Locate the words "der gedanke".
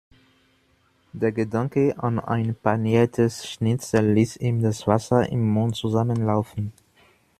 1.13-1.93